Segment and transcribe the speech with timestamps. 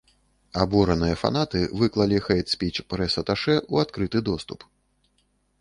[0.63, 4.59] Абураныя фанаты выклалі хэйт-спіч прэс-аташэ ў адкрыты доступ.